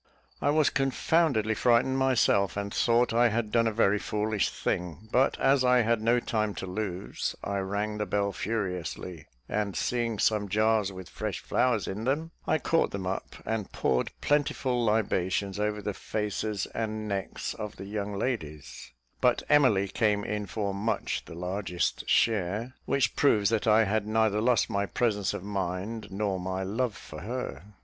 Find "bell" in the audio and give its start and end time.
8.07-8.31